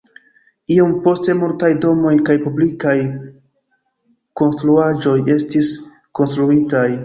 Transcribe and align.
Iom 0.75 0.93
poste 1.07 1.35
multaj 1.41 1.69
domoj 1.83 2.15
kaj 2.31 2.37
publikaj 2.47 2.95
konstruaĵoj 4.43 5.17
estis 5.39 5.73
konstruitaj. 6.21 6.87